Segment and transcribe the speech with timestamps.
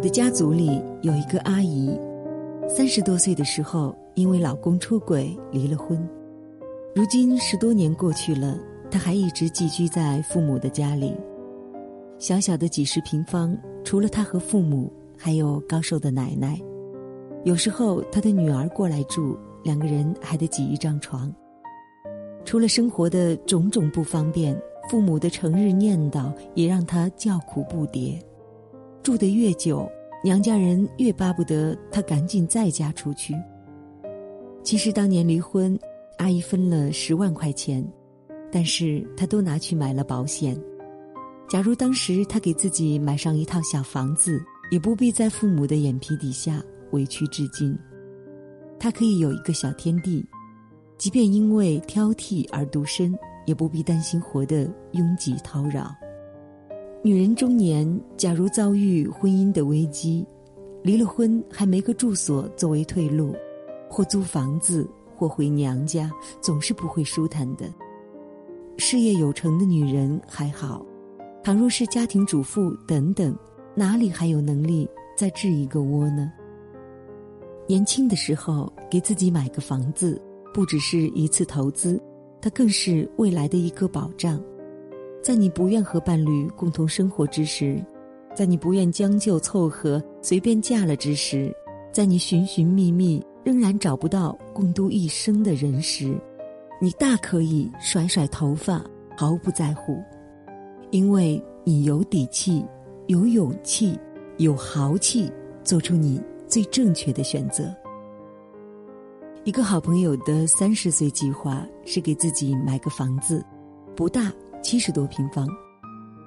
[0.00, 1.90] 我的家族里有一个阿姨，
[2.66, 6.08] 三十多岁的时候因为老公出轨离了婚，
[6.94, 8.58] 如今十多年过去了，
[8.90, 11.14] 她还一直寄居在父母的家里。
[12.16, 13.54] 小小的几十平方，
[13.84, 16.58] 除了她和父母，还有高寿的奶奶。
[17.44, 21.30] 有时候她的女儿过来住，两个人还得挤一张床。
[22.46, 24.58] 除了生活的种种不方便，
[24.88, 28.18] 父母的成日念叨也让她叫苦不迭。
[29.02, 29.90] 住得越久，
[30.22, 33.34] 娘家人越巴不得她赶紧再嫁出去。
[34.62, 35.78] 其实当年离婚，
[36.18, 37.82] 阿姨分了十万块钱，
[38.52, 40.54] 但是她都拿去买了保险。
[41.48, 47.76] 假如当时她给自己买上一套小房子，也不必在父母的眼皮底下委屈至今。
[48.78, 50.24] 她可以有一个小天地，
[50.98, 55.94] 即便因为挑剔而独身，也不必担心活得拥挤叨扰。
[57.02, 60.22] 女人中年，假如遭遇婚姻的危机，
[60.82, 63.34] 离了婚还没个住所作为退路，
[63.88, 66.10] 或租房子，或回娘家，
[66.42, 67.72] 总是不会舒坦的。
[68.76, 70.84] 事业有成的女人还好，
[71.42, 73.34] 倘若是家庭主妇等等，
[73.74, 74.86] 哪里还有能力
[75.16, 76.30] 再置一个窝呢？
[77.66, 80.20] 年轻的时候给自己买个房子，
[80.52, 81.98] 不只是一次投资，
[82.42, 84.38] 它更是未来的一个保障。
[85.22, 87.84] 在你不愿和伴侣共同生活之时，
[88.34, 91.54] 在你不愿将就凑合随便嫁了之时，
[91.92, 96.18] 在你寻寻觅觅仍然找不到共度一生的人时，
[96.80, 98.82] 你大可以甩甩头发，
[99.14, 100.02] 毫不在乎，
[100.90, 102.64] 因为你有底气、
[103.06, 103.98] 有勇气、
[104.38, 105.30] 有豪气，
[105.62, 106.18] 做出你
[106.48, 107.74] 最正确的选择。
[109.44, 113.44] 一个好朋友的三十岁计划是给自己买个房子，
[113.94, 114.32] 不大。
[114.62, 115.48] 七十多平方，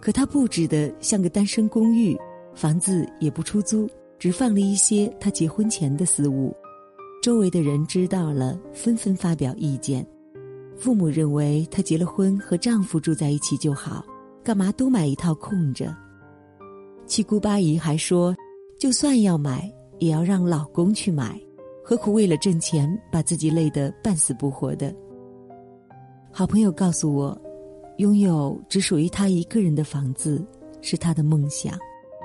[0.00, 2.16] 可他布置的像个单身公寓，
[2.54, 6.54] 房子也不出租，只放了一些他结婚前的私物。
[7.22, 10.06] 周围的人知道了，纷纷发表意见。
[10.76, 14.04] 父母认为她结了婚和丈夫住在一起就好，
[14.42, 15.94] 干嘛多买一套空着？
[17.06, 18.34] 七姑八姨还说，
[18.78, 21.40] 就算要买，也要让老公去买，
[21.84, 24.94] 何苦为了挣钱把自己累得半死不活的？
[26.32, 27.40] 好朋友告诉我。
[27.98, 30.44] 拥有只属于他一个人的房子，
[30.80, 31.78] 是他的梦想。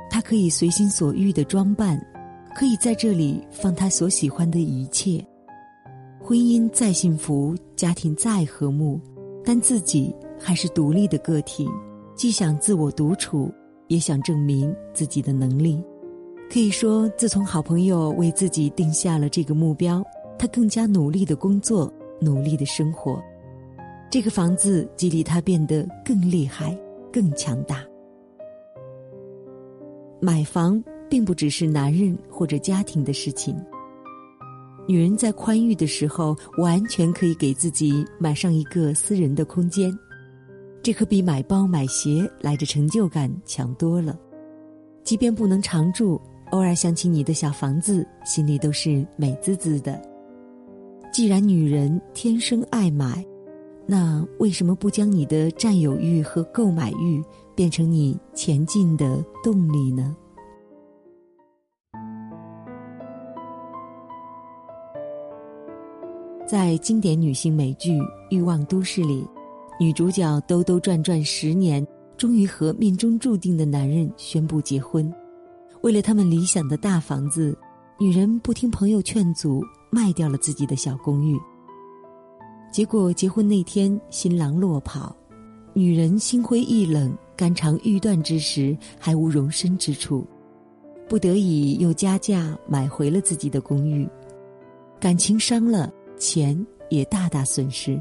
[0.10, 2.00] 他可以随心所欲的装扮，
[2.56, 5.24] 可以在这里放他所喜欢的一切。
[6.20, 9.00] 婚姻再幸福，家庭再和睦，
[9.46, 11.70] 但自己还是独立的个体，
[12.16, 13.52] 既想自我独处，
[13.88, 15.82] 也想证明自己的能力。
[16.52, 20.04] 可以说，自从好朋友为自己定下了这个目标，
[20.40, 23.22] 他更加努力的工作，努力的生活。
[24.12, 26.76] 这个房子激励他变得更厉害、
[27.14, 27.84] 更强大。
[30.20, 33.56] 买房并不只是男人或者家庭的事情。
[34.88, 39.96] 女人在宽裕的时候，完全可以给自己买上一个私人的空间，
[40.82, 44.20] 这可比买包买鞋来的成就感强多了。
[45.04, 50.02] 即便不能常住，偶尔想起你的小房子，心里都是美滋滋的。
[51.14, 53.24] 既然女人天生爱买。
[53.92, 57.24] 那为什么不将你的占有欲和购买欲
[57.56, 60.16] 变成你前进的动力呢？
[66.48, 68.00] 在经典女性美剧
[68.30, 69.28] 《欲望都市》里，
[69.80, 71.84] 女主角兜兜转转十年，
[72.16, 75.12] 终于和命中注定的男人宣布结婚。
[75.82, 77.58] 为了他们理想的大房子，
[78.00, 81.36] 女人不听朋友劝阻，卖掉了自己的小公寓。
[82.72, 85.16] 结果结婚那天，新郎落跑，
[85.74, 90.26] 女人心灰意冷、肝肠欲断之时，还无容身之处，
[91.08, 94.08] 不得已又加价买回了自己的公寓，
[95.00, 98.00] 感情伤了，钱也大大损失。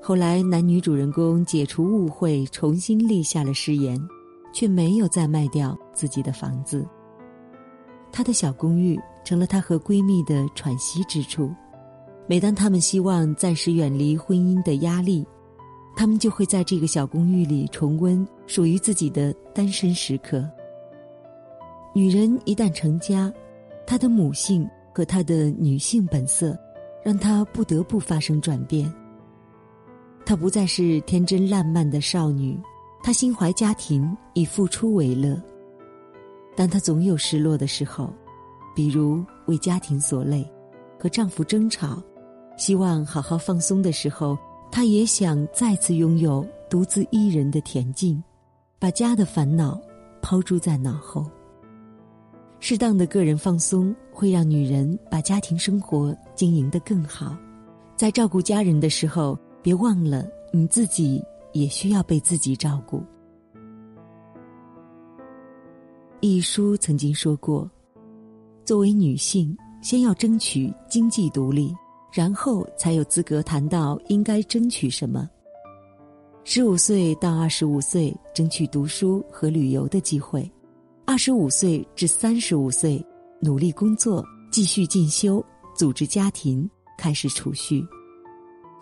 [0.00, 3.98] 后来男女主人公解除误会，重新立下了誓言，
[4.52, 6.86] 却没有再卖掉自己的房子。
[8.12, 11.50] 她的小公寓成了她和闺蜜的喘息之处。
[12.30, 15.26] 每当他们希望暂时远离婚姻的压力，
[15.96, 20.46] 他们就会在这个小公寓里重温属于自己的单身时刻。
[21.94, 23.32] 女人一旦成家，
[23.86, 26.54] 她的母性和她的女性本色，
[27.02, 28.92] 让她不得不发生转变。
[30.26, 32.60] 她不再是天真烂漫的少女，
[33.02, 35.42] 她心怀家庭，以付出为乐。
[36.54, 38.12] 但她总有失落的时候，
[38.76, 40.46] 比如为家庭所累，
[41.00, 42.02] 和丈夫争吵。
[42.58, 44.36] 希望好好放松的时候，
[44.70, 48.22] 她也想再次拥有独自一人的恬静，
[48.78, 49.80] 把家的烦恼
[50.20, 51.24] 抛诸在脑后。
[52.60, 57.36] 适当的个人放松会让女人把家庭生活经营得更好。
[57.96, 63.00] 在照顾家人的时候，别忘了你自己也需要被自己照顾。
[66.20, 67.70] 一书曾经说过
[68.66, 71.72] ：“作为女性，先要争取经济独立，
[72.12, 75.28] 然后才有资格谈到应该争取什么。”
[76.44, 80.50] 十五岁到二十五岁，争取读书和旅游的机会。
[81.04, 83.04] 二十五岁至三十五岁，
[83.40, 85.44] 努力工作，继续进修，
[85.74, 87.86] 组织家庭，开始储蓄。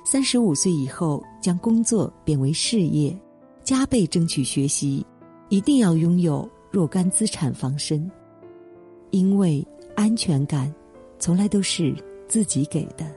[0.05, 3.17] 三十五岁以后，将工作变为事业，
[3.65, 5.05] 加倍争取学习，
[5.49, 8.09] 一定要拥有若干资产防身。
[9.11, 10.73] 因为安全感，
[11.19, 11.93] 从来都是
[12.29, 13.16] 自己给的。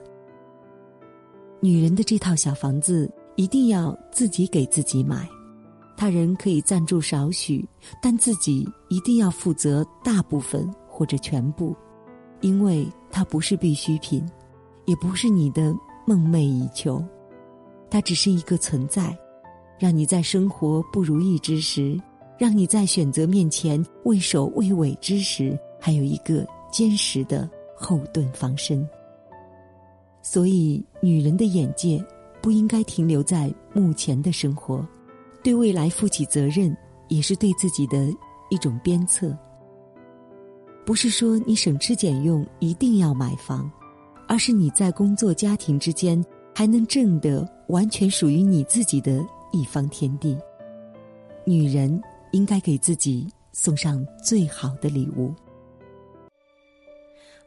[1.62, 5.28] 女人的这套小房子，一定要自己给自己买。
[5.94, 7.68] 他人可以赞助少许，
[8.00, 11.76] 但自己一定要负责大部分或者全部，
[12.40, 14.26] 因为它不是必需品，
[14.86, 15.76] 也不是你的
[16.06, 17.04] 梦寐以求，
[17.90, 19.14] 它只是一个存在，
[19.78, 22.00] 让你在生活不如意之时，
[22.38, 27.46] 让你在选择面前畏首畏尾之时，还有一个坚实的
[27.76, 28.88] 后盾防身。
[30.22, 32.04] 所以，女人的眼界
[32.42, 34.86] 不应该停留在目前的生活。
[35.42, 36.76] 对未来负起责任，
[37.08, 38.12] 也是对自己的
[38.50, 39.36] 一种鞭策。
[40.84, 43.70] 不是说你省吃俭用一定要买房，
[44.28, 46.22] 而是你在工作家庭之间
[46.54, 50.36] 还能挣得完全属于你自己的一方天地。
[51.46, 52.00] 女人
[52.32, 55.32] 应该给自己送上最好的礼物。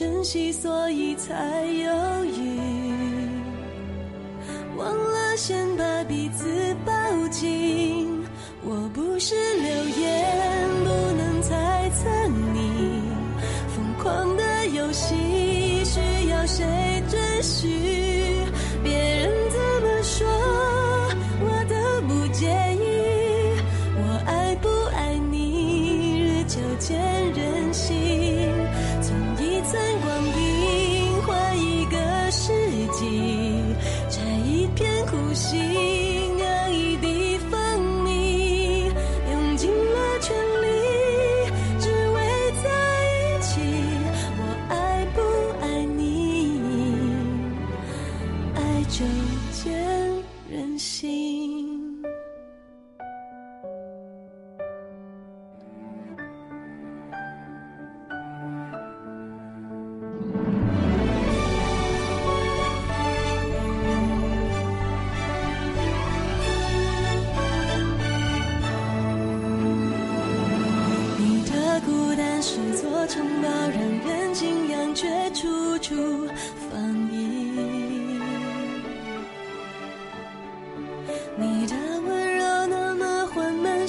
[0.00, 2.58] 珍惜，所以才犹豫，
[4.74, 6.92] 忘了先把彼此抱
[7.28, 8.24] 紧。
[8.64, 9.70] 我不是流
[10.00, 10.19] 言，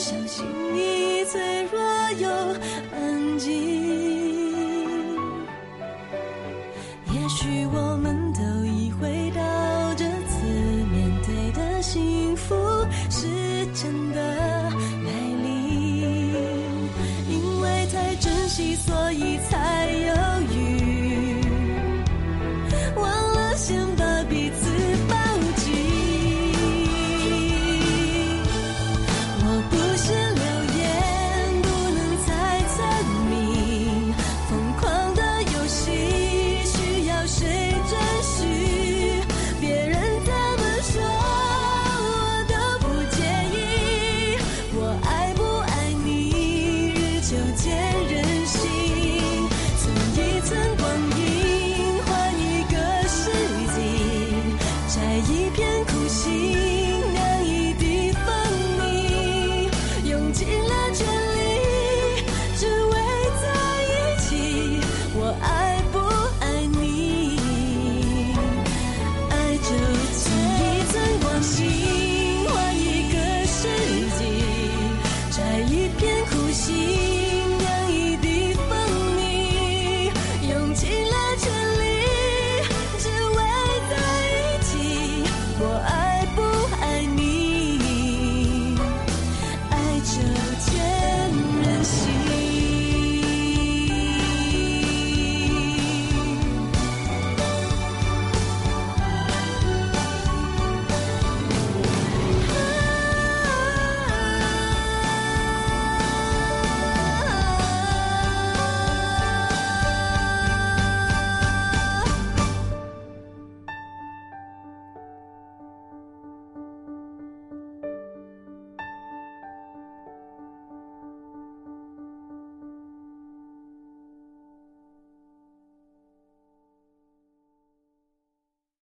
[0.01, 0.43] 我相信
[0.73, 1.79] 你脆弱
[2.17, 2.27] 又
[2.91, 3.51] 安静。
[7.13, 7.90] 也许我